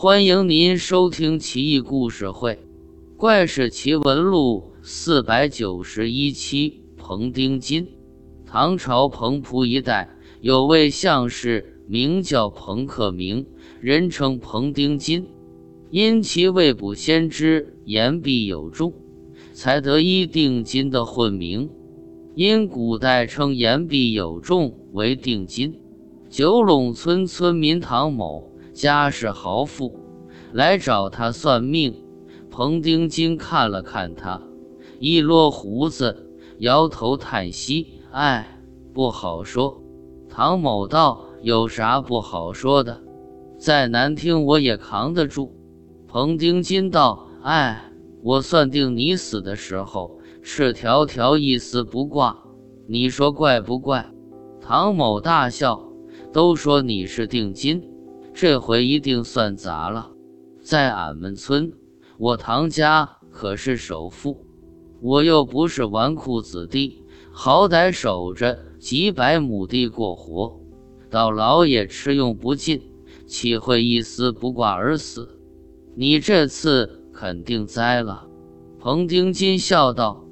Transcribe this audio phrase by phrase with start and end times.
[0.00, 2.52] 欢迎您收听《奇异故事会·
[3.16, 6.84] 怪事奇闻录》四百九十一期。
[6.96, 7.88] 彭丁金，
[8.46, 10.08] 唐朝彭浦一带
[10.40, 13.44] 有位相士，名叫彭克明，
[13.80, 15.26] 人称彭丁金，
[15.90, 18.94] 因其未卜先知，言必有重，
[19.52, 21.68] 才得一定金的混名。
[22.36, 25.74] 因古代称言必有重为定金。
[26.30, 28.44] 九垄村村民唐某。
[28.78, 29.98] 家世豪富，
[30.52, 31.96] 来找他算命。
[32.48, 34.40] 彭丁金看了看他，
[35.00, 38.60] 一落胡子，摇头叹息：“哎，
[38.94, 39.82] 不好说。”
[40.30, 43.02] 唐某道：“有啥不好说的？
[43.58, 45.56] 再难听我也扛得住。”
[46.06, 47.82] 彭丁金道：“哎，
[48.22, 52.44] 我算定你死的时候，赤条条一丝不挂，
[52.86, 54.06] 你说怪不怪？”
[54.62, 55.88] 唐某大笑
[56.32, 57.82] ：“都说你是定金。”
[58.40, 60.12] 这回一定算砸了，
[60.62, 61.72] 在俺们村，
[62.18, 64.46] 我唐家可是首富，
[65.00, 70.56] 我又不是纨绔子弟，好歹守着几百亩地过活，
[71.10, 72.80] 到老也吃用不尽，
[73.26, 75.40] 岂会一丝不挂而死？
[75.96, 78.28] 你这次肯定栽了。
[78.78, 80.24] 彭丁金笑道：“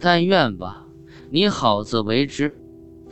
[0.00, 0.86] 但愿吧，
[1.28, 2.56] 你好自为之。”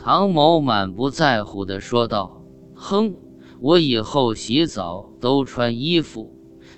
[0.00, 3.14] 唐某满不在乎地说道：“哼。”
[3.60, 6.32] 我以后洗澡都穿衣服，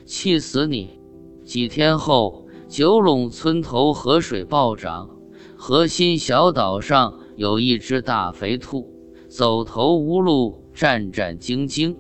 [0.07, 0.99] 气死你！
[1.45, 5.11] 几天后，九垄村头河水暴涨，
[5.57, 8.89] 河心小岛上有一只大肥兔，
[9.29, 11.97] 走投无路，战战兢兢，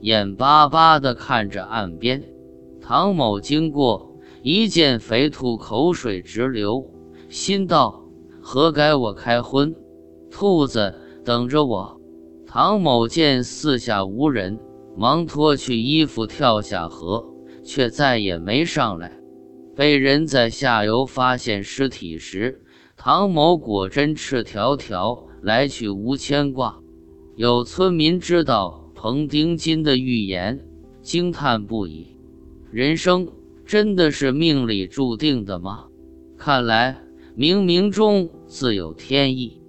[0.00, 2.22] 眼巴巴地看着岸边。
[2.80, 6.90] 唐某经过，一见肥兔，口水直流，
[7.28, 8.02] 心道：
[8.40, 9.74] 何该我开荤？
[10.30, 12.00] 兔子等着我。
[12.54, 14.60] 唐某见四下无人，
[14.94, 17.24] 忙脱去衣服跳下河，
[17.64, 19.10] 却再也没上来。
[19.74, 22.60] 被人在下游发现尸体时，
[22.94, 26.78] 唐某果真赤条条，来去无牵挂。
[27.36, 30.62] 有村民知道彭丁金的预言，
[31.00, 32.18] 惊叹不已：
[32.70, 33.26] 人生
[33.64, 35.86] 真的是命里注定的吗？
[36.36, 37.02] 看来
[37.34, 39.61] 冥冥中自有天意。